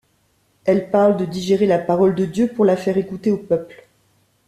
[0.65, 3.87] Elle parle de digérer la parole de Dieu pour la faire écouter au peuple.